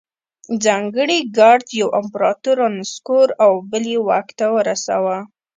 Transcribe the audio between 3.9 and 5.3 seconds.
یې واک ته رساوه.